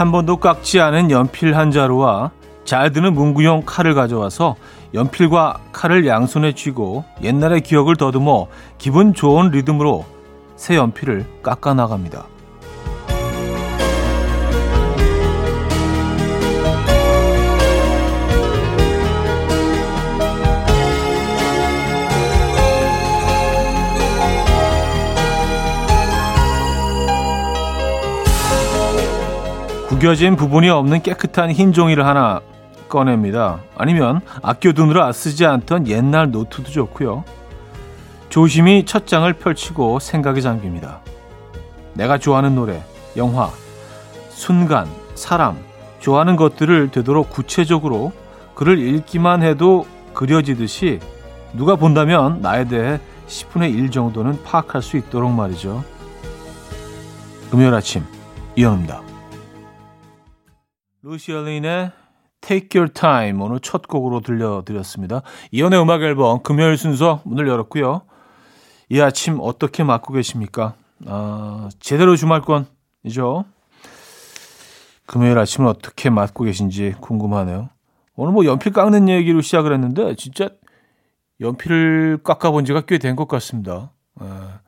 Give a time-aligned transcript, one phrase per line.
[0.00, 2.30] 한 번도 깎지 않은 연필 한 자루와
[2.64, 4.56] 잘 드는 문구용 칼을 가져와서
[4.94, 8.46] 연필과 칼을 양손에 쥐고 옛날의 기억을 더듬어
[8.78, 10.06] 기분 좋은 리듬으로
[10.56, 12.24] 새 연필을 깎아 나갑니다.
[30.00, 32.40] 구겨진 부분이 없는 깨끗한 흰 종이를 하나
[32.88, 33.60] 꺼냅니다.
[33.76, 37.24] 아니면 아껴두느라 쓰지 않던 옛날 노트도 좋고요.
[38.30, 41.00] 조심히 첫 장을 펼치고 생각에 잠깁니다.
[41.92, 42.82] 내가 좋아하는 노래,
[43.18, 43.50] 영화,
[44.30, 45.58] 순간, 사람,
[45.98, 48.12] 좋아하는 것들을 되도록 구체적으로
[48.54, 50.98] 글을 읽기만 해도 그려지듯이
[51.52, 52.98] 누가 본다면 나에 대해
[53.28, 55.84] 10분의 1 정도는 파악할 수 있도록 말이죠.
[57.50, 58.02] 금요일 아침
[58.56, 59.09] 이현입니다.
[61.02, 61.92] 루시얼린의
[62.40, 65.22] Take Your Time 오늘 첫 곡으로 들려드렸습니다.
[65.50, 68.02] 이연의 음악 앨범 금요일 순서 문을 열었고요.
[68.90, 70.74] 이 아침 어떻게 맞고 계십니까?
[71.06, 73.44] 아, 제대로 주말권이죠.
[75.06, 77.70] 금요일 아침은 어떻게 맞고 계신지 궁금하네요.
[78.16, 80.50] 오늘 뭐 연필 깎는 얘기로 시작을 했는데 진짜
[81.40, 83.92] 연필을 깎아본 지가 꽤 된 것 같습니다.
[84.16, 84.60] 아,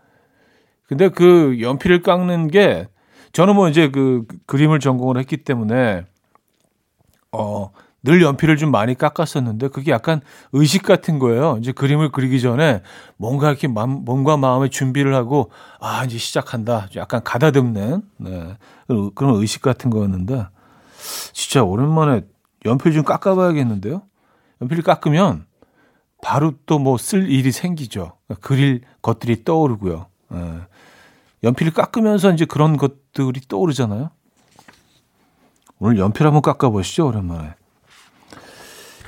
[0.86, 2.88] 근데 그 연필을 깎는 게
[3.32, 6.06] 저는 뭐 이제 그 그림을 전공을 했기 때문에
[7.32, 7.70] 어,
[8.04, 10.20] 늘 연필을 좀 많이 깎았었는데 그게 약간
[10.52, 11.56] 의식 같은 거예요.
[11.60, 12.82] 이제 그림을 그리기 전에
[13.16, 16.88] 뭔가 이렇게 맘, 몸과 마음의 준비를 하고 아 이제 시작한다.
[16.96, 18.56] 약간 가다듬는 네.
[19.14, 20.46] 그런 의식 같은 거였는데
[21.32, 22.22] 진짜 오랜만에
[22.64, 24.02] 연필 좀 깎아봐야겠는데요.
[24.60, 25.46] 연필을 깎으면
[26.22, 28.12] 바로 또 뭐 쓸 일이 생기죠.
[28.40, 30.06] 그릴 것들이 떠오르고요.
[30.30, 30.60] 네.
[31.44, 34.10] 연필을 깎으면서 이제 그런 것들이 떠오르잖아요.
[35.84, 37.54] 오늘 연필 한번 깎아보시죠, 오랜만에.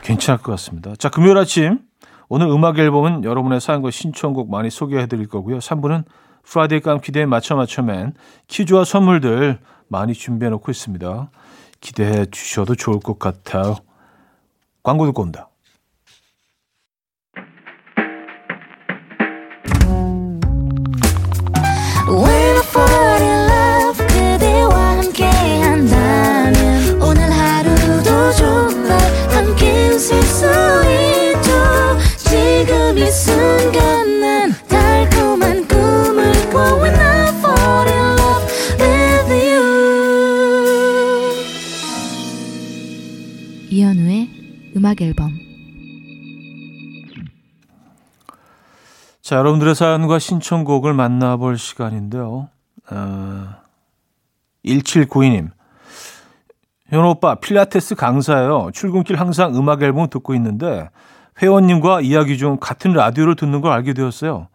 [0.03, 0.97] 괜찮을 것 같습니다.
[0.97, 1.79] 자, 금요일 아침.
[2.29, 5.59] 오늘 음악 앨범은 여러분의 사연과 신청곡 많이 소개해 드릴 거고요.
[5.59, 6.03] 3부는
[6.43, 8.15] Friday 깜기대에 맞춰 맞춰맨
[8.49, 11.31] 퀴즈와 선물들 많이 준비해 놓고 있습니다.
[11.81, 13.77] 기대해 주셔도 좋을 것 같아요.
[14.83, 15.51] 광고 듣고 온다.
[44.95, 45.33] 음악 앨범
[49.21, 52.49] 자, 여러분들의 사연과 신청곡을 만나볼 시간인데요.
[52.91, 53.49] 어,
[54.65, 55.51] 1792님.
[56.89, 58.71] 현호 오빠, 필라테스 강사예요.
[58.75, 60.91] 출근길 항상 음악 앨범 듣고 있는데
[61.41, 64.49] 회원님과 이야기 중 같은 라디오를 듣는 걸 알게 되었어요.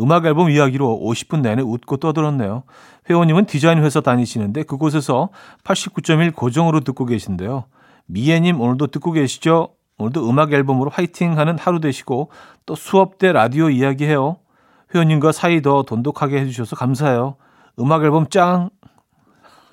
[0.00, 2.62] 음악 앨범 이야기로 50분 내내 웃고 떠들었네요.
[3.10, 5.28] 회원님은 디자인 회사 다니시는데 그곳에서
[5.64, 7.66] 89.1 고정으로 듣고 계신데요.
[8.06, 9.75] 미애님 오늘도 듣고 계시죠?
[9.98, 12.30] 오늘도 음악 앨범으로 화이팅 하는 하루 되시고
[12.66, 14.36] 또 수업 때 라디오 이야기해요.
[14.94, 17.36] 회원님과 사이 더 돈독하게 해주셔서 감사해요.
[17.78, 18.70] 음악 앨범 짱!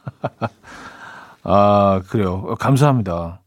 [1.44, 2.56] 아, 그래요.
[2.60, 3.42] 감사합니다.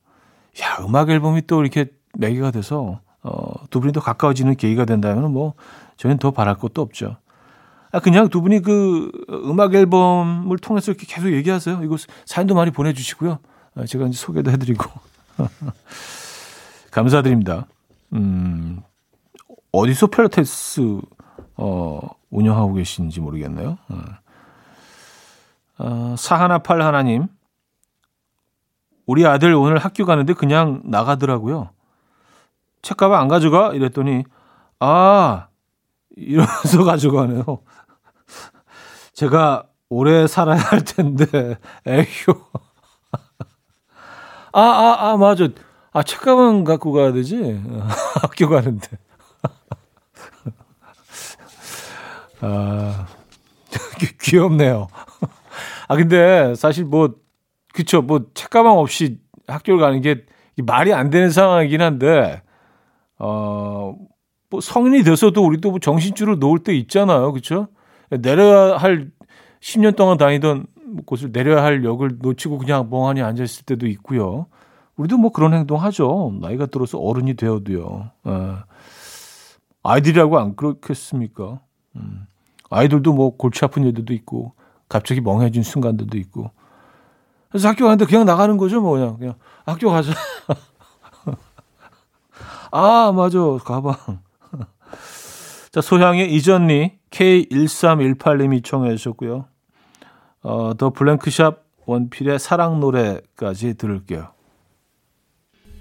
[0.62, 1.86] 야, 음악 앨범이 또 이렇게
[2.18, 5.54] 매개가 돼서, 어, 두 분이 더 가까워지는 계기가 된다면 뭐,
[5.96, 7.16] 저희는 더 바랄 것도 없죠.
[7.92, 11.80] 아, 그냥 두 분이 그 음악 앨범을 통해서 이렇게 계속 얘기하세요.
[11.82, 13.38] 이거 사연도 많이 보내주시고요.
[13.76, 14.84] 아, 제가 이제 소개도 해드리고.
[16.96, 17.66] 감사드립니다.
[18.14, 18.80] 음,
[19.70, 20.98] 어디서 필라테스,
[21.58, 23.76] 어, 운영하고 계신지 모르겠네요.
[23.88, 24.02] 어.
[25.78, 27.26] 어, 사하나팔 하나님.
[29.04, 31.68] 우리 아들 오늘 학교 가는데 그냥 나가더라고요.
[32.80, 33.74] 책가방 안 가져가?
[33.74, 34.24] 이랬더니,
[34.80, 35.48] 아,
[36.16, 37.44] 이러면서 가져가네요.
[39.12, 42.32] 제가 오래 살아야 할 텐데, 에휴.
[44.54, 45.46] 아, 아, 아, 맞아.
[45.96, 47.58] 아, 책가방 갖고 가야 되지?
[48.20, 48.86] 학교 가는데.
[52.42, 53.06] 아,
[54.20, 54.88] 귀엽네요.
[55.88, 57.14] 아, 근데 사실 뭐,
[57.72, 58.02] 그쵸.
[58.02, 60.26] 뭐, 책가방 없이 학교를 가는 게
[60.62, 62.42] 말이 안 되는 상황이긴 한데,
[63.18, 63.96] 어,
[64.50, 67.32] 뭐 성인이 돼서도 우리도 뭐 정신줄을 놓을 때 있잖아요.
[67.32, 67.68] 그쵸?
[68.10, 69.10] 내려야 할
[69.60, 70.66] 10년 동안 다니던
[71.06, 74.48] 곳을 내려야 할 역을 놓치고 그냥 멍하니 앉아있을 때도 있고요.
[74.96, 76.32] 우리도 뭐 그런 행동 하죠.
[76.40, 78.10] 나이가 들어서 어른이 되어도요.
[78.26, 78.56] 예.
[79.82, 81.60] 아이들이라고 안 그렇겠습니까?
[81.96, 82.26] 음.
[82.70, 84.54] 아이들도 뭐 골치 아픈 일들도 있고
[84.88, 86.50] 갑자기 멍해진 순간들도 있고
[87.48, 89.34] 그래서 학교 가는데 그냥 나가는 거죠, 뭐 그냥 그냥
[89.64, 90.12] 학교 가자.
[92.72, 93.94] 아 맞아 가방.
[95.70, 99.46] 자 소향의 이전니 K1318님이 청해 주셨고요.
[100.42, 104.35] 어, 더 블랭크샵 원필의 사랑 노래까지 들을게요.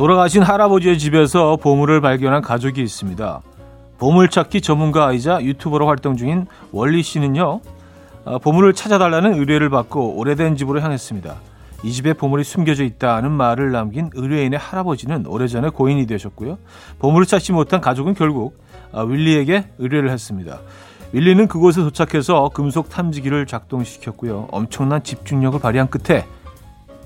[0.00, 3.42] 돌아가신 할아버지의 집에서 보물을 발견한 가족이 있습니다.
[3.98, 7.60] 보물찾기 전문가이자 유튜버로 활동 중인 원리 씨는요,
[8.24, 11.34] 아, 보물을 찾아달라는 의뢰를 받고 오래된 집으로 향했습니다.
[11.82, 16.56] 이 집에 보물이 숨겨져 있다는 말을 남긴 의뢰인의 할아버지는 오래전에 고인이 되셨고요.
[16.98, 18.58] 보물을 찾지 못한 가족은 결국
[18.92, 20.60] 아, 윌리에게 의뢰를 했습니다.
[21.12, 24.48] 윌리는 그곳에 도착해서 금속 탐지기를 작동시켰고요.
[24.50, 26.24] 엄청난 집중력을 발휘한 끝에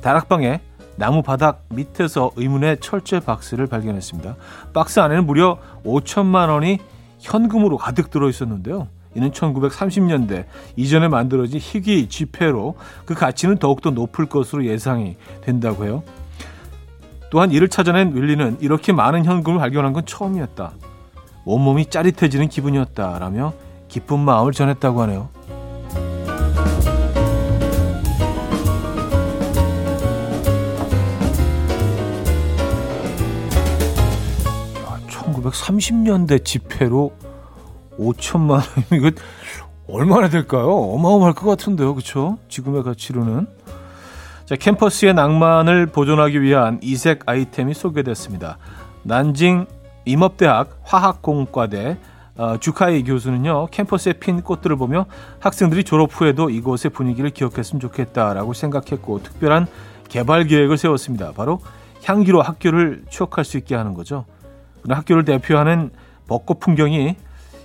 [0.01, 0.61] 다락방에
[0.97, 4.37] 나무 바닥 밑에서 의문의 철제 박스를 발견했습니다.
[4.73, 6.79] 박스 안에는 무려 5천만 원이
[7.21, 8.89] 현금으로 가득 들어 있었는데요.
[9.15, 10.45] 이는 1930년대
[10.77, 16.03] 이전에 만들어진 희귀 지폐로 그 가치는 더욱더 높을 것으로 예상이 된다고 해요.
[17.31, 20.73] 또한 이를 찾아낸 윌리는 이렇게 많은 현금을 발견한 건 처음이었다.
[21.45, 23.53] 온몸이 짜릿해지는 기분이었다라며
[23.89, 25.29] 기쁜 마음을 전했다고 하네요.
[35.51, 37.13] 1930년대 지폐로
[37.99, 38.63] 5천만 원.
[38.93, 39.11] 이거
[39.89, 40.71] 얼마나 될까요?
[40.71, 41.95] 어마어마할 것 같은데요.
[41.95, 42.39] 그렇죠?
[42.49, 43.47] 지금의 가치로는.
[44.47, 48.59] 자, 캠퍼스의 낭만을 보존하기 위한 이색 아이템이 소개됐습니다.
[49.03, 49.67] 난징
[50.05, 51.99] 임업대학 화학공과대
[52.37, 55.07] 어, 주카이 교수는요 캠퍼스에 핀 꽃들을 보며
[55.39, 59.67] 학생들이 졸업 후에도 이곳의 분위기를 기억했으면 좋겠다라고 생각했고 특별한
[60.09, 61.33] 개발 계획을 세웠습니다.
[61.33, 61.61] 바로
[62.03, 64.25] 향기로 학교를 추억할 수 있게 하는 거죠.
[64.93, 65.91] 학교를 대표하는
[66.27, 67.17] 벚꽃 풍경이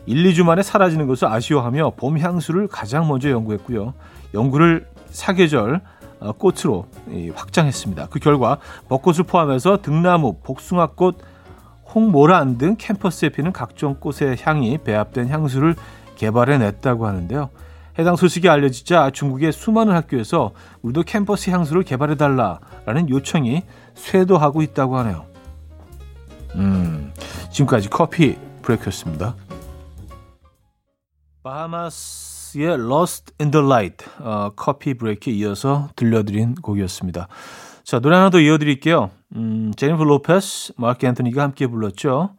[0.05, 3.93] 1, 2주 만에 사라지는 것을 아쉬워하며 봄 향수를 가장 먼저 연구했고요.
[4.33, 5.81] 연구를 사계절
[6.19, 6.87] 어, 꽃으로
[7.33, 8.07] 확장했습니다.
[8.09, 8.57] 그 결과
[8.89, 11.17] 벚꽃을 포함해서 등나무, 복숭아꽃,
[11.93, 15.75] 홍모란 등 캠퍼스에 피는 각종 꽃의 향이 배합된 향수를
[16.17, 17.49] 개발해냈다고 하는데요.
[17.97, 20.51] 해당 소식이 알려지자 중국의 수많은 학교에서
[20.81, 23.63] 우리도 캠퍼스 향수를 개발해달라라는 요청이
[23.95, 25.28] 쇄도하고 있다고 하네요.
[26.55, 27.13] 음,
[27.51, 29.35] 지금까지 coffee break였습니다.
[31.43, 37.27] 바하마스의 Lost in the Light 어, coffee break에 이어서 들려드린 곡이었습니다.
[37.83, 39.09] 자 노래 하나 더 이어드릴게요.
[39.35, 42.35] 음, 제니퍼 로페스, 마크 앤토니가 함께 불렀죠.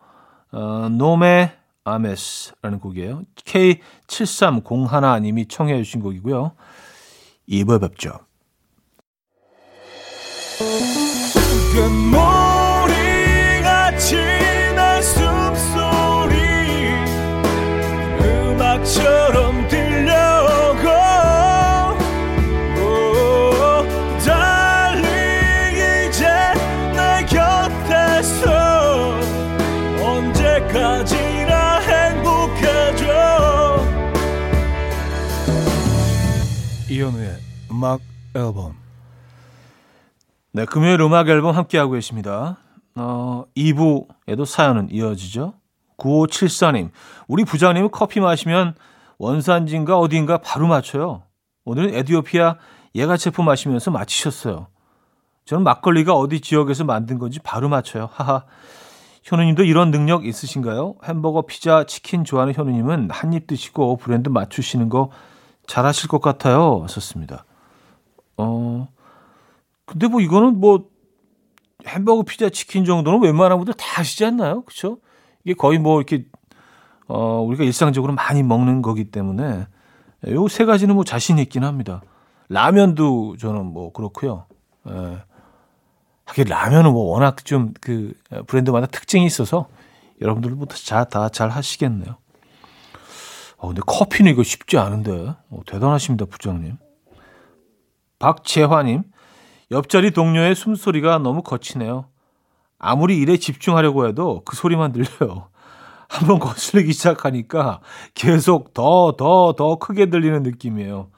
[0.52, 1.52] 어, No Me
[1.84, 3.22] Ames라는 곡이에요.
[3.36, 6.52] K7301님이 청해 주신 곡이고요.
[7.48, 8.18] 2부에 뵙죠.
[11.72, 12.39] 처
[37.10, 37.36] 이현우의
[37.72, 38.00] 음악
[38.34, 38.74] 앨범
[40.52, 42.58] 네, 금요일 음악 앨범 함께하고 계십니다.
[42.96, 45.54] 어, 2부에도 사연은 이어지죠.
[45.96, 46.90] 9574님,
[47.28, 48.74] 우리 부장님은 커피 마시면
[49.18, 51.22] 원산지인가 어디인가 바로 맞춰요.
[51.64, 52.56] 오늘은 에디오피아
[52.94, 54.66] 예가체프 마시면서 마치셨어요.
[55.44, 58.08] 저는 막걸리가 어디 지역에서 만든 건지 바로 맞춰요.
[58.12, 58.44] 하하.
[59.22, 60.96] 현우님도 이런 능력 있으신가요?
[61.04, 65.10] 햄버거, 피자, 치킨 좋아하는 현우님은 한 입 드시고 브랜드 맞추시는 거
[65.70, 66.84] 잘하실 것 같아요.
[66.88, 67.44] 썼습니다.
[68.36, 68.88] 어,
[69.86, 70.88] 근데 뭐 이거는 뭐
[71.86, 74.62] 햄버거, 피자, 치킨 정도는 웬만한 분들 다 하시지 않나요?
[74.62, 74.98] 그렇죠?
[75.44, 76.26] 이게 거의 뭐 이렇게
[77.06, 79.66] 어 우리가 일상적으로 많이 먹는 거기 때문에
[80.28, 82.02] 요 세 가지는 뭐 자신 있긴 합니다.
[82.48, 84.46] 라면도 저는 뭐 그렇고요.
[84.88, 85.22] 예.
[86.26, 88.12] 하긴 라면은 뭐 워낙 좀 그
[88.46, 89.68] 브랜드마다 특징이 있어서
[90.20, 90.74] 여러분들부터
[91.06, 92.16] 다잘 하시겠네요.
[93.60, 95.34] 어, 근데 커피는 이거 쉽지 않은데.
[95.50, 96.78] 어, 대단하십니다, 부장님.
[98.18, 99.02] 박재화님,
[99.70, 102.06] 옆자리 동료의 숨소리가 너무 거치네요.
[102.78, 105.48] 아무리 일에 집중하려고 해도 그 소리만 들려요.
[106.08, 107.80] 한번 거슬리기 시작하니까
[108.14, 111.10] 계속 더, 더, 더 크게 들리는 느낌이에요.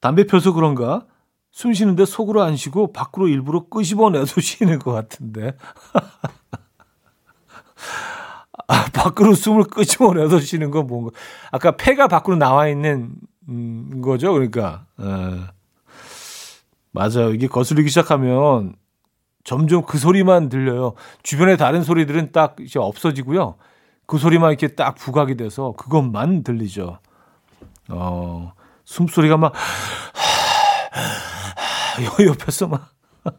[0.00, 1.06] 담배 펴서 그런가?
[1.52, 5.56] 숨 쉬는데 속으로 안 쉬고 밖으로 일부러 끄집어내서 쉬는 것 같은데.
[9.02, 11.10] 아, 밖으로 숨을 끄집어내서 쉬는 건 뭔가.
[11.50, 13.10] 아까 폐가 밖으로 나와 있는
[13.48, 14.32] 음, 거죠.
[14.32, 14.84] 그러니까.
[15.00, 15.04] 에.
[15.04, 15.40] 예.
[16.92, 17.32] 맞아요.
[17.32, 18.76] 이게 거슬리기 시작하면
[19.44, 20.94] 점점 그 소리만 들려요.
[21.22, 23.56] 주변에 다른 소리들은 딱 이제 없어지고요.
[24.06, 26.98] 그 소리만 이렇게 딱 부각이 돼서 그것만 들리죠.
[27.88, 28.52] 어,
[28.84, 29.52] 숨소리가 막,
[32.24, 32.90] 옆에서 막.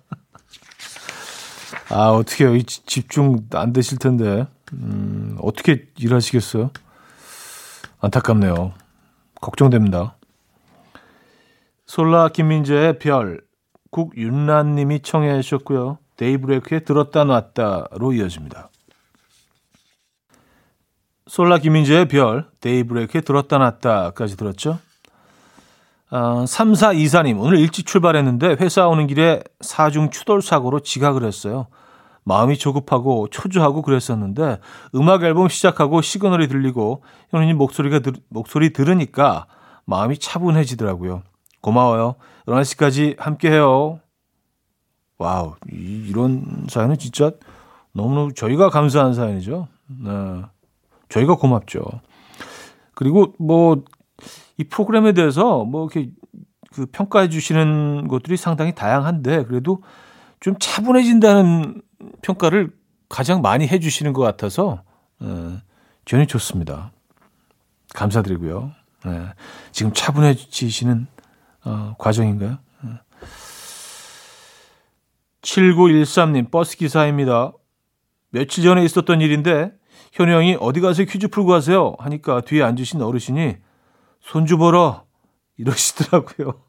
[1.90, 4.48] 아, 어떻게 이 집중 안 되실 텐데.
[4.72, 6.72] 음, 어떻게 일하시겠어요?
[8.00, 8.74] 안타깝네요.
[9.42, 10.16] 걱정됩니다.
[11.86, 13.42] 솔라 김민재의 별,
[13.92, 16.00] 국윤란님이 청해 주셨고요.
[16.18, 18.70] 데이브레이크의 들었다 놨다로 이어집니다.
[21.28, 24.80] 솔라 김민재의 별, 데이브레이크의 들었다 놨다까지 들었죠.
[26.10, 31.68] 아, 3424님, 오늘 일찍 출발했는데 회사 오는 길에 사중 추돌 사고로 지각을 했어요.
[32.26, 34.60] 마음이 조급하고 초조하고 그랬었는데
[34.96, 39.48] 음악 앨범 시작하고 시그널이 들리고 현우님 목소리가 들, 목소리 들으니까
[39.86, 41.24] 마음이 차분해지더라고요.
[41.62, 42.16] 고마워요.
[42.48, 44.00] 11시까지 함께해요.
[45.18, 47.32] Wow, 이, 이런 사연은 진짜
[47.94, 49.68] 너무너무 저희가 감사한 사연이죠.
[49.88, 50.42] 네.
[51.10, 51.84] 저희가 고맙죠.
[52.96, 53.84] 그리고 뭐,
[54.58, 56.12] 이 프로그램에 대해서 뭐 이렇게
[56.74, 59.82] 그 평가해 주시는 것들이 상당히 다양한데 그래도
[60.40, 61.82] 좀 차분해진다는
[62.22, 62.72] 평가를
[63.10, 64.84] 가장 많이 해 주시는 것 같아서
[65.22, 65.62] 예,
[66.06, 66.92] 저는 좋습니다.
[67.94, 68.72] 감사드리고요.
[69.08, 69.34] 예,
[69.72, 71.08] 지금 차분해지시는
[71.66, 72.58] 어, 과정인가요?
[75.42, 77.52] 7913님, 버스 기사입니다.
[78.30, 79.72] 며칠 전에 있었던 일인데,
[80.14, 81.96] 현우 형이 어디 가서 퀴즈 풀고 가세요?
[82.00, 83.58] 하니까 뒤에 앉으신 어르신이
[84.22, 85.04] 손주 보러
[85.58, 86.62] 이러시더라고요.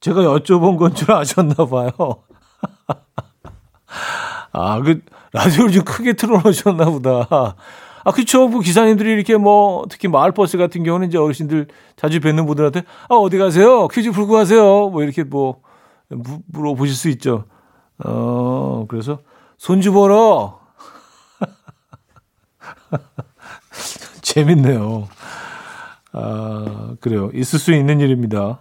[0.00, 1.90] 제가 여쭤본 건 줄 아셨나 봐요.
[4.56, 5.00] 아, 그,
[5.32, 7.56] 라디오를 좀 크게 틀어놓으셨나 보다.
[8.04, 8.48] 아, 그쵸.
[8.48, 13.36] 뭐 기사님들이 이렇게 뭐, 특히 마을버스 같은 경우는 이제 어르신들 자주 뵙는 분들한테, 아, 어디
[13.36, 13.86] 가세요?
[13.88, 14.88] 퀴즈 풀고 가세요.
[14.88, 15.60] 뭐 이렇게 뭐,
[16.46, 17.44] 물어보실 수 있죠.
[18.02, 19.18] 어, 그래서
[19.58, 20.58] 손주 보러.
[24.22, 25.06] 재밌네요.
[26.12, 27.30] 아, 그래요.
[27.34, 28.60] 있을 수 있는 일입니다.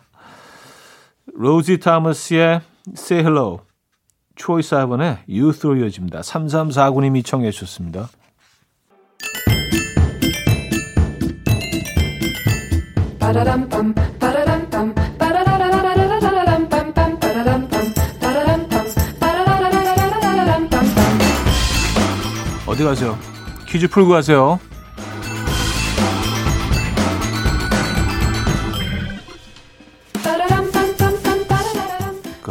[1.33, 2.59] 로지 타머스의
[2.97, 3.61] Say Hello,
[4.36, 6.22] 초이 사이번의 Youth로 이어집니다.
[6.22, 8.10] 3349님이 청해 주셨습니다.
[22.68, 23.18] 어디 가세요?
[23.68, 24.60] 퀴즈 풀고 가세요.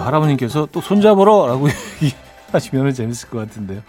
[0.06, 1.68] 할아버님께서 또 손잡으러 라고
[2.52, 3.82] 하시면 재밌을 것 같은데요.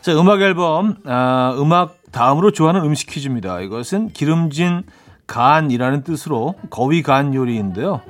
[0.00, 3.60] 자, 음악 앨범, 아, 음악 다음으로 좋아하는 음식 퀴즈입니다.
[3.60, 4.84] 이것은 기름진
[5.26, 8.00] 간이라는 뜻으로 거위 간 요리인데요.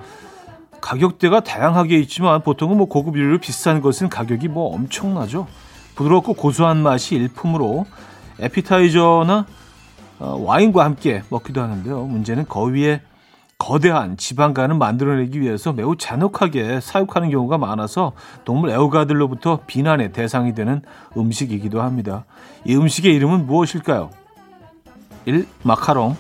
[0.81, 5.47] 가격대가 다양하게 있지만 보통은 뭐 고급 요리로 비싼 것은 가격이 뭐 엄청나죠.
[5.97, 7.87] 부드럽고 고소한 맛이 일품으로
[8.39, 9.47] 에피타이저나
[10.21, 12.05] 어, 와인과 함께 먹기도 하는데요.
[12.05, 13.01] 문제는 거위의
[13.59, 18.13] 거대한 지방간을 만들어내기 위해서 매우 잔혹하게 사육하는 경우가 많아서
[18.45, 20.81] 동물 애호가들로부터 비난의 대상이 되는
[21.17, 22.25] 음식이기도 합니다.
[22.65, 24.11] 이 음식의 이름은 무엇일까요?
[25.27, 25.47] 1.
[25.65, 26.17] 마카롱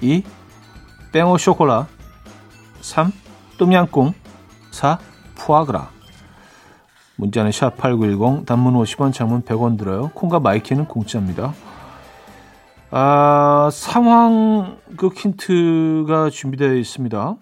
[0.00, 0.24] 2.
[1.12, 1.86] 뺑오 쇼콜라
[2.80, 3.12] 3.
[3.58, 4.14] 똠양꿍
[4.70, 4.98] 4.
[5.34, 5.90] 푸아그라
[7.16, 10.10] 문자는 샵8910 단문 50원 장문 100원 들어요.
[10.14, 11.52] 콩과 마이K는 공짜입니다.
[12.94, 17.36] 아, 상황 그 힌트가 준비되어 있습니다.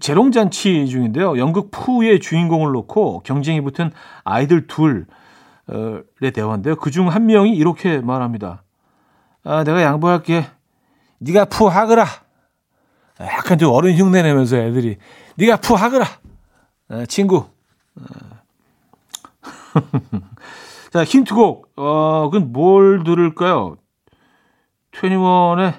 [0.00, 1.38] 재롱잔치 중인데요.
[1.38, 3.92] 연극 푸의 주인공을 놓고 경쟁이 붙은
[4.24, 6.74] 아이들 둘의 대화인데요.
[6.76, 8.64] 그중 한 명이 이렇게 말합니다.
[9.44, 10.46] 아, 내가 양보할게.
[11.20, 12.04] 네가 푸 하거라.
[13.20, 14.96] 약간 좀 어른 흉내 내면서 애들이
[15.36, 16.06] 네가 푸 하거라.
[16.88, 17.44] 아, 친구.
[18.00, 18.42] 아,
[20.92, 21.72] 자, 힌트곡.
[21.76, 23.76] 어, 그건 뭘 들을까요?
[25.00, 25.74] 21의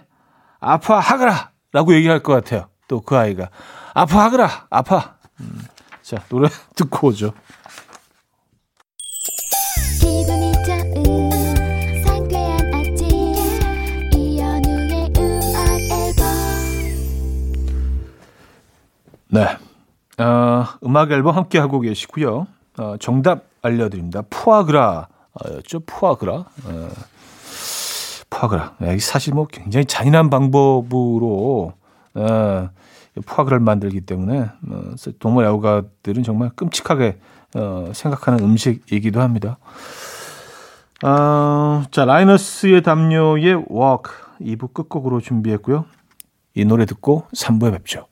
[0.59, 1.51] 아파하거라!
[1.73, 2.69] 라고 얘기할 것 같아요.
[2.87, 3.49] 또 그 아이가.
[3.93, 4.67] 아파하거라!
[4.69, 5.15] 아파!
[5.39, 5.61] 음,
[6.01, 7.33] 자, 노래 듣고 오죠.
[19.29, 19.57] 네.
[20.23, 22.47] 어, 음악 앨범 함께 하고 계시고요.
[22.79, 24.23] 어, 정답 알려드립니다.
[24.29, 25.81] 푸아그라였죠.
[25.85, 26.33] 푸아그라.
[26.33, 26.89] 어,
[28.29, 28.75] 푸아그라.
[28.79, 31.73] 네, 사실 뭐 굉장히 잔인한 방법으로
[32.15, 32.69] 어,
[33.25, 37.17] 푸아그라를 만들기 때문에 어, 동물 애호가들은 정말 끔찍하게
[37.55, 39.57] 어, 생각하는 음식이기도 합니다.
[41.03, 45.85] 어, 자 라이너스의 담요의 Walk 2부 끝곡으로 준비했고요.
[46.55, 48.07] 이 노래 듣고 3부에 뵙죠.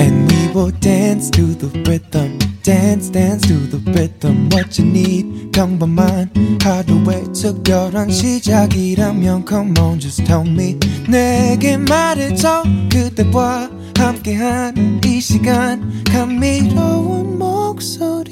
[0.00, 2.33] And we will dance to the rhythm.
[2.64, 6.30] Dance dance to the rhythm what you need 평범한
[6.62, 13.68] 하루의 특별한 시작이라면 come on just tell me 내게 말해줘 그대와
[13.98, 18.24] 함께한 이 시간 감미로운 목소리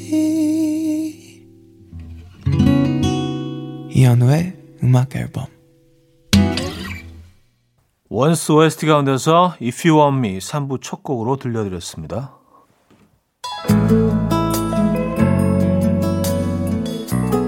[3.91, 5.45] 이현우의 음악 앨범
[8.09, 12.35] 원스 OST 가운데서 If You Want Me 3부 첫 곡으로 들려드렸습니다.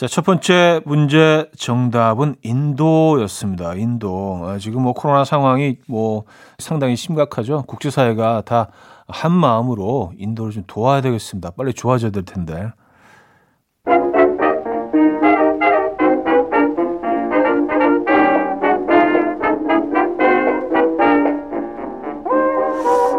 [0.00, 3.74] 자, 첫 번째 문제 정답은 인도였습니다.
[3.74, 4.40] 인도.
[4.44, 6.24] 아, 지금 뭐 코로나 상황이 뭐
[6.58, 7.64] 상당히 심각하죠.
[7.66, 8.68] 국제사회가 다
[9.12, 11.50] 한 마음으로 인도를 좀 도와야 되겠습니다.
[11.50, 12.72] 빨리 좋아져야 될 텐데.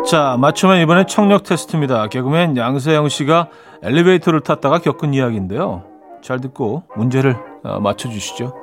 [0.09, 2.07] 자, 맞추면 이번엔 청력 테스트입니다.
[2.07, 3.47] 개그맨 양세형 씨가
[3.81, 5.90] 엘리베이터를 탔다가 겪은 이야기인데요.
[6.21, 8.53] 잘 듣고 문제를 어, 맞춰주시죠.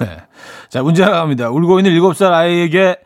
[0.00, 0.16] 네.
[0.68, 1.50] 자, 문제 나갑니다.
[1.50, 2.96] 울고 있는 7살 아이에게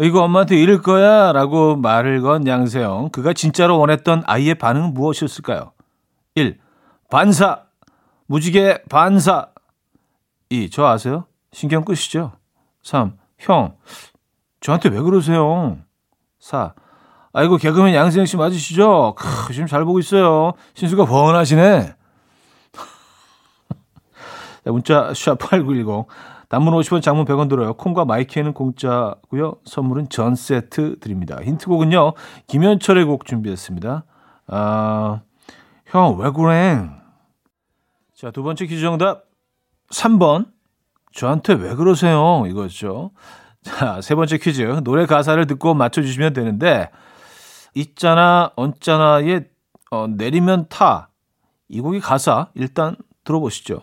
[0.00, 3.10] 이거 엄마한테 잃을 거야 라고 말을 건 양세형.
[3.10, 5.72] 그가 진짜로 원했던 아이의 반응은 무엇이었을까요?
[6.34, 6.58] 1.
[7.10, 7.62] 반사.
[8.26, 9.48] 무지개 반사.
[10.48, 10.70] 2.
[10.70, 11.26] 저 아세요?
[11.52, 12.32] 신경 끄시죠?
[12.82, 13.16] 3.
[13.38, 13.76] 형.
[14.60, 15.78] 저한테 왜 그러세요?
[16.40, 16.74] 4.
[17.32, 19.14] 아이고 개그맨 양세형 씨 맞으시죠?
[19.16, 20.52] 크, 지금 잘 보고 있어요.
[20.74, 21.94] 신수가 번하시네.
[24.64, 26.06] 네, 문자 샵8910
[26.48, 27.74] 단문 50원 장문 100원 들어요.
[27.74, 29.56] 콩과 마이K에는 공짜고요.
[29.64, 31.38] 선물은 전 세트 드립니다.
[31.42, 32.12] 힌트곡은요.
[32.46, 34.04] 김현철의 곡 준비했습니다.
[34.48, 35.20] 아,
[35.86, 36.90] 형, 왜 그래?
[38.14, 39.24] 자, 두 번째 퀴즈 정답
[39.90, 40.46] 3번.
[41.12, 42.44] 저한테 왜 그러세요?
[42.46, 43.10] 이거죠.
[43.62, 44.62] 자, 세 번째 퀴즈.
[44.84, 46.90] 노래 가사를 듣고 맞춰주시면 되는데,
[47.74, 49.48] 있잖아, 언짢아의
[49.90, 51.10] 어, 내리면 타.
[51.68, 53.82] 이 곡의 가사 일단 들어보시죠.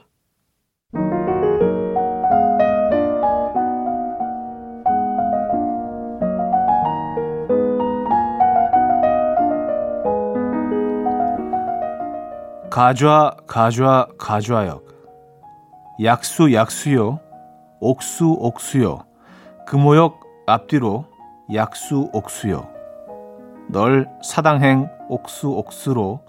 [12.72, 14.86] 가좌 가좌 가좌역.
[16.02, 17.20] 약수 약수요.
[17.82, 19.00] 옥수 옥수요.
[19.68, 21.04] 금호역 앞뒤로
[21.54, 22.70] 약수 옥수요.
[23.68, 26.22] 널 사당행 옥수 옥수로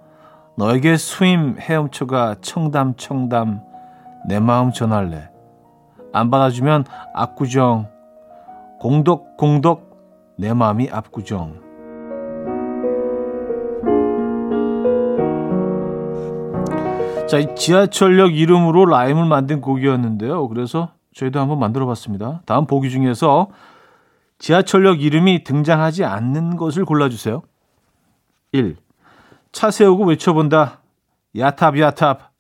[0.57, 3.63] 너에게 수임 헤엄쳐가 청담 청담
[4.27, 5.31] 내 마음 전할래.
[6.13, 7.89] 안 받아주면 압구정
[8.81, 11.72] 공덕 공덕 내 마음이 압구정
[17.33, 20.49] 자, 이 지하철역 이름으로 라임을 만든 곡이었는데요.
[20.49, 22.43] 그래서 저희도 한번 만들어 봤습니다.
[22.45, 23.49] 다음 보기 중에서
[24.39, 27.41] 지하철역 이름이 등장하지 않는 것을 골라주세요.
[28.53, 28.77] 1.
[29.51, 30.83] 차 세우고 외쳐본다.
[31.35, 32.33] 야탑, 야탑.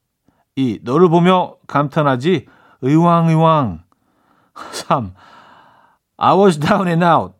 [0.56, 0.80] 2.
[0.82, 2.44] 너를 보며 감탄하지.
[2.82, 3.84] 의왕, 의왕.
[4.72, 5.14] 3.
[6.18, 7.32] I was down and out.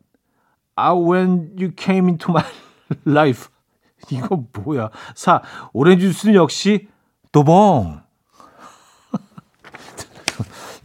[0.74, 2.44] Ah, when you came into my
[3.06, 3.50] life.
[4.10, 4.88] 이거 뭐야?
[5.14, 5.42] 4.
[5.74, 6.88] 오렌지 주스는 역시
[7.32, 8.00] 도봉.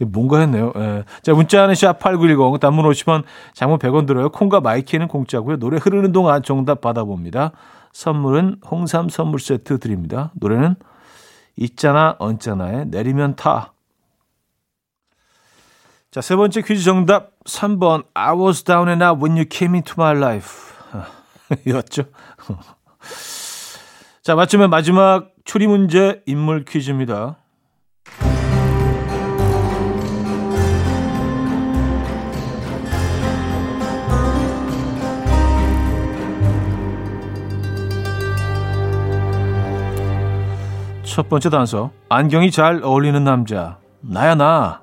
[0.00, 0.72] 뭔가 했네요.
[0.76, 1.04] 예.
[1.22, 4.30] 자, 문자는 샵8910, 단문 50원, 장문 100원 들어요.
[4.30, 5.58] 콩과 마이K는 공짜고요.
[5.58, 7.52] 노래 흐르는 동안 정답 받아봅니다.
[7.92, 10.32] 선물은 홍삼 선물 세트 드립니다.
[10.34, 10.76] 노래는
[11.56, 13.72] 있잖아, 언짢아에 내리면 타.
[16.10, 19.94] 자, 세 번째 퀴즈 정답 3번 I was down and out when you came into
[19.98, 20.74] my life.
[21.66, 22.04] 이었죠.
[24.22, 27.38] 자, 맞추면 마지막 추리 문제 인물 퀴즈입니다.
[41.02, 41.92] 첫 번째 단서.
[42.10, 43.78] 안경이 잘 어울리는 남자.
[44.02, 44.82] 나야, 나.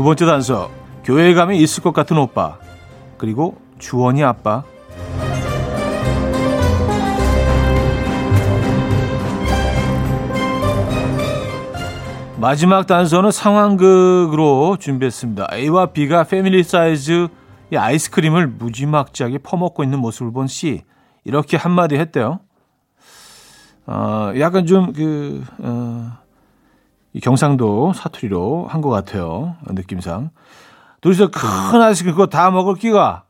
[0.00, 0.70] 두 번째 단서.
[1.04, 2.56] 교회에 가면 있을 것 같은 오빠.
[3.18, 4.64] 그리고 주원이 아빠.
[12.38, 15.48] 마지막 단서는 상황극으로 준비했습니다.
[15.52, 17.28] A와 B가 패밀리 사이즈
[17.70, 20.80] 이 아이스크림을 무지막지하게 퍼먹고 있는 모습을 본 C.
[21.24, 22.40] 이렇게 한마디 했대요.
[23.84, 26.19] 어, 약간 좀, 그, 어, 이
[27.22, 29.56] 경상도 사투리로 한 것 같아요.
[29.66, 30.30] 느낌상.
[31.00, 33.24] 둘이서 큰 아이스크림 그거 다 먹을 끼가.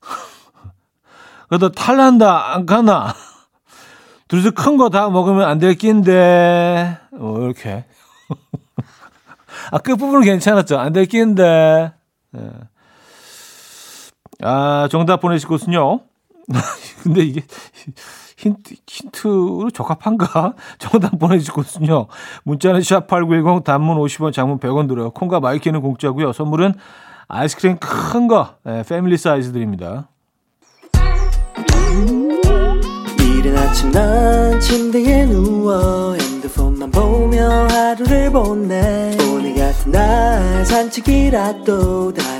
[1.48, 3.14] 그래도 탈난다, 안 가나.
[4.28, 6.98] 둘이서 큰 거 다 먹으면 안 될 끼인데.
[7.18, 7.84] 어, 이렇게.
[9.70, 10.78] 아, 끝부분은 괜찮았죠.
[10.78, 11.92] 안 될 끼인데.
[12.32, 12.50] 네.
[14.42, 16.00] 아, 정답 보내실 곳은요.
[17.02, 17.42] 근데 이게
[18.42, 20.54] 힌트, 힌트로 적합한가?
[20.78, 22.08] 정답 보내실 곳은요.
[22.42, 25.10] 문자는 샵8910 단문 50원, 장문 100원 들어요.
[25.10, 26.32] 콩과 마이K는 공짜고요.
[26.32, 26.74] 선물은
[27.28, 30.08] 아이스크림 큰 거, 네, 패밀리 사이즈 드립니다.
[33.20, 42.31] 이른 아침 난 침대에 누워 핸드폰만 보며 하루를 보내 오늘 같은 날 산책이라도 다녀올까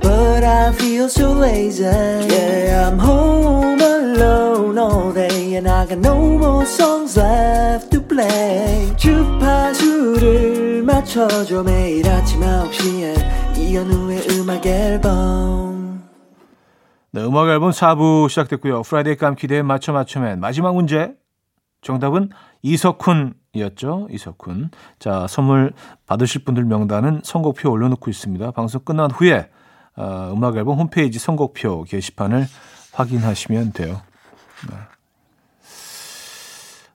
[0.00, 6.16] But I feel so lazy Yeah I'm home alone all day And I got no
[6.38, 16.02] more songs left to play 주파수를 맞춰줘 매일 아침 9시에 이현우의 음악 앨범
[17.10, 18.80] 네, 음악 앨범 4부 시작됐고요.
[18.82, 21.14] Friday 깜 기대에 맞춰 맞춰맨 마지막 문제
[21.82, 22.30] 정답은
[22.62, 24.08] 이석훈이었죠.
[24.10, 24.70] 이석훈.
[24.98, 25.72] 자, 선물
[26.06, 28.52] 받으실 분들 명단은 선곡표 올려놓고 있습니다.
[28.52, 29.50] 방송 끝난 후에
[29.96, 32.46] 어, 음악 앨범 홈페이지 선곡표 게시판을
[32.92, 34.00] 확인하시면 돼요.
[34.70, 34.76] 네.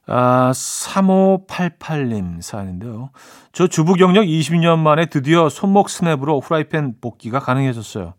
[0.09, 3.09] 아, 3588님 사연인데요.
[3.51, 8.13] 저 주부 경력 20년 만에 드디어 손목 스냅으로 후라이팬 볶기가 가능해졌어요.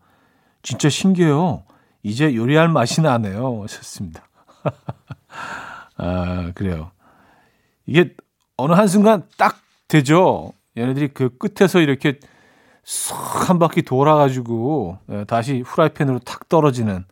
[0.61, 1.63] 진짜 신기해요.
[2.03, 3.63] 이제 요리할 맛이 나네요.
[3.63, 4.27] 하셨습니다.
[5.97, 6.91] 아, 그래요.
[7.85, 8.13] 이게
[8.55, 10.53] 어느 한순간 딱 되죠.
[10.77, 12.19] 얘네들이 그 끝에서 이렇게
[12.89, 17.05] 쏙 한 바퀴 돌아가지고 예, 다시 후라이팬으로 탁 떨어지는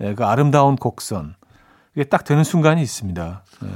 [0.00, 1.34] 예, 그 아름다운 곡선.
[1.94, 3.42] 이게 딱 되는 순간이 있습니다.
[3.64, 3.68] 예.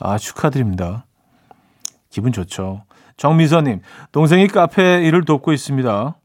[0.00, 1.06] 아, 축하드립니다.
[2.10, 2.82] 기분 좋죠.
[3.16, 6.16] 정미서님, 동생이 카페 일을 돕고 있습니다.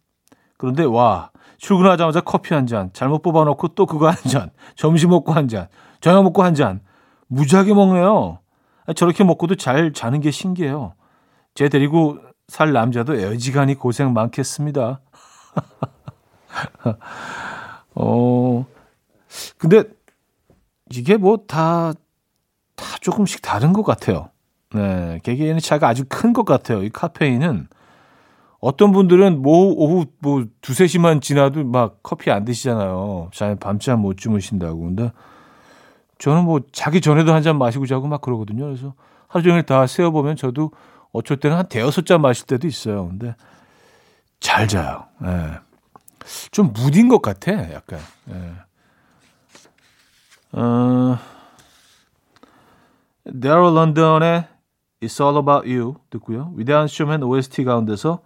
[0.57, 5.47] 그런데 와, 출근하자마자 커피 한 잔, 잘못 뽑아놓고 또 그거 한 잔, 점심 먹고 한
[5.47, 5.67] 잔,
[6.01, 6.81] 저녁 먹고 한 잔,
[7.27, 8.39] 무지하게 먹네요.
[8.95, 10.93] 저렇게 먹고도 잘 자는 게 신기해요.
[11.53, 12.17] 제 데리고
[12.47, 15.01] 살 남자도 여지간히 고생 많겠습니다.
[17.95, 18.65] 어,
[19.57, 19.83] 근데
[20.91, 21.93] 이게 뭐 다,
[22.75, 24.29] 다 조금씩 다른 것 같아요.
[24.73, 25.19] 네.
[25.23, 26.83] 개개인의 차이가 아주 큰 것 같아요.
[26.83, 27.67] 이 카페인은
[28.59, 33.29] 어떤 분들은 뭐 오후 뭐 두세 시만 지나도 막 커피 안 드시잖아요.
[33.33, 34.79] 잘 밤잠 못 주무신다고.
[34.79, 35.11] 근데
[36.17, 38.65] 저는 뭐 자기 전에도 한 잔 마시고 자고 막 그러거든요.
[38.65, 38.93] 그래서
[39.27, 40.71] 하루 종일 다 세어보면 저도
[41.11, 43.07] 어쩔 때는 한 대여섯 잔 마실 때도 있어요.
[43.07, 43.35] 근데
[44.39, 45.05] 잘 자요.
[45.23, 45.59] 예.
[46.51, 47.99] 좀 무딘 것 같아, 약간.
[48.29, 48.53] 예.
[50.51, 51.17] 어,
[53.41, 54.47] 데럴 런던의
[55.01, 56.53] It's All About You 듣고요.
[56.55, 58.19] 위대한 쇼맨 OST 가운데서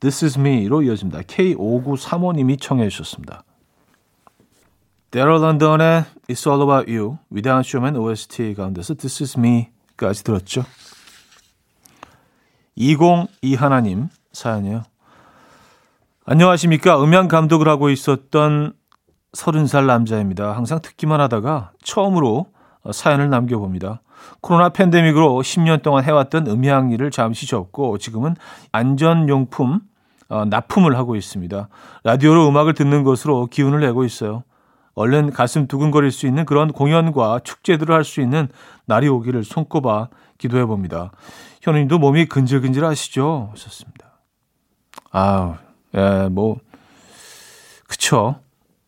[0.00, 1.22] This Is Me로 이어집니다.
[1.22, 3.44] K5935님이 청해 주셨습니다.
[5.10, 10.64] 데럴 런던의 It's All About You, 위대한 쇼맨 OST 가운데서 This Is Me까지 들었죠.
[12.76, 14.82] 202 하나님 사연이에요.
[16.26, 17.02] 안녕하십니까.
[17.02, 18.74] 음향 감독을 하고 있었던
[19.32, 20.54] 30살 남자입니다.
[20.54, 22.46] 항상 듣기만 하다가 처음으로
[22.92, 24.02] 사연을 남겨봅니다.
[24.40, 28.34] 코로나 팬데믹으로 10년 동안 해왔던 음향 일을 잠시 접고 지금은
[28.72, 29.80] 안전용품
[30.28, 31.68] 어, 납품을 하고 있습니다.
[32.02, 34.42] 라디오로 음악을 듣는 것으로 기운을 내고 있어요.
[34.94, 38.48] 얼른 가슴 두근거릴 수 있는 그런 공연과 축제들을 할 수 있는
[38.86, 40.08] 날이 오기를 손꼽아
[40.38, 41.12] 기도해 봅니다.
[41.66, 43.48] 현우님도 몸이 근질근질 하시죠?
[43.50, 44.20] 하셨습니다.
[45.10, 45.58] 아,
[45.96, 46.58] 예, 뭐,
[47.88, 48.36] 그쵸.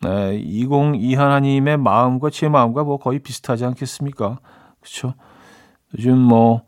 [0.01, 4.39] 네, 202 하나님의 마음과 제 마음과 뭐 거의 비슷하지 않겠습니까?
[4.81, 5.15] 그쵸.
[5.97, 6.63] 요즘 뭐,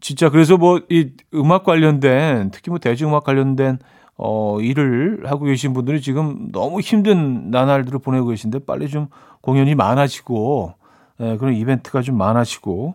[0.00, 3.78] 진짜 그래서 뭐 이 음악 관련된, 특히 뭐 대중음악 관련된
[4.16, 9.08] 어, 일을 하고 계신 분들이 지금 너무 힘든 나날들을 보내고 계신데 빨리 좀
[9.42, 10.74] 공연이 많아지고,
[11.20, 12.94] 예, 그런 이벤트가 좀 많아지고,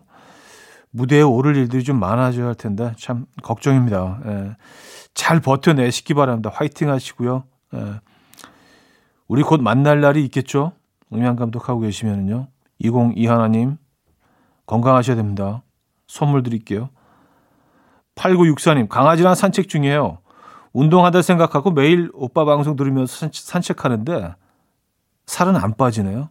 [0.96, 4.20] 무대에 오를 일들이 좀 많아져야 할 텐데 참 걱정입니다.
[4.26, 4.56] 예.
[5.14, 6.50] 잘 버텨내시기 바랍니다.
[6.52, 7.44] 화이팅 하시고요.
[7.74, 8.00] 예.
[9.28, 10.72] 우리 곧 만날 날이 있겠죠?
[11.12, 12.48] 음향 감독하고 계시면은요.
[12.78, 13.76] 202 하나님
[14.64, 15.62] 건강하셔야 됩니다.
[16.06, 16.88] 선물 드릴게요.
[18.14, 20.18] 8964님 강아지랑 산책 중이에요.
[20.72, 24.34] 운동하다 생각하고 매일 오빠 방송 들으면서 산책, 하는데
[25.26, 26.30] 살은 안 빠지네요.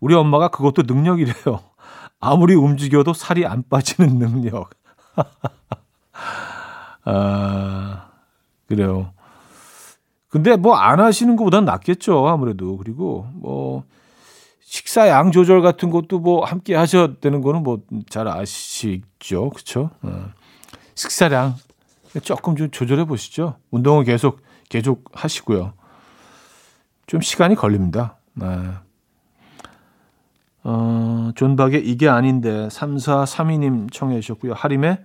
[0.00, 1.60] 우리 엄마가 그것도 능력이래요.
[2.24, 4.70] 아무리 움직여도 살이 안 빠지는 능력.
[7.04, 8.06] 아,
[8.66, 9.12] 그래요.
[10.28, 12.26] 근데 뭐 안 하시는 것보단 낫겠죠.
[12.26, 12.76] 아무래도.
[12.76, 13.84] 그리고 뭐
[14.60, 19.50] 식사 양 조절 같은 것도 뭐 함께 하셔야 되는 거는 뭐 잘 아시죠.
[19.50, 19.90] 그쵸?
[20.02, 20.30] 어.
[20.96, 21.54] 식사량
[22.22, 23.56] 조금 좀 조절해 보시죠.
[23.70, 25.72] 운동은 계속, 계속 하시고요.
[27.06, 28.16] 좀 시간이 걸립니다.
[28.34, 28.46] 네.
[30.64, 34.54] 어, 존박의 이게 아닌데 3432님 청해 주셨고요.
[34.54, 34.98] 하림의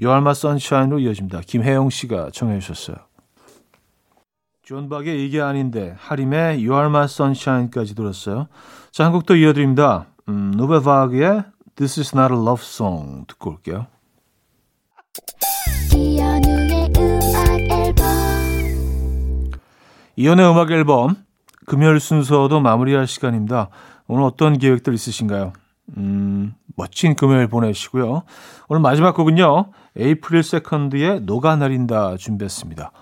[0.00, 1.40] My Sunshine으로 이어집니다.
[1.46, 2.96] 김혜영 씨가 청해 주셨어요.
[4.62, 8.48] 존박의 이게 아닌데 하림의 My Sunshine까지 들었어요.
[8.90, 10.06] 자, 한 곡 더 이어드립니다.
[10.28, 11.44] 음, 노베바그의
[11.76, 13.86] This Is Not a Love Song 듣고 올게요.
[20.16, 21.16] 이현우의 음악 앨범
[21.66, 23.68] 금요일 순서도 마무리할 시간입니다.
[24.12, 25.54] 오늘 어떤 계획들 있으신가요?
[25.96, 28.24] 음, 멋진 금요일 보내시고요.
[28.68, 29.70] 오늘 마지막 곡은요.
[29.96, 32.92] 에이프릴 세컨드의 녹아 내린다 준비했습니다.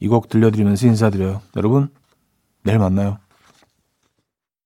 [0.00, 1.42] 이 곡 들려드리면서 인사드려요.
[1.56, 1.90] 여러분,
[2.62, 3.18] 내일 만나요.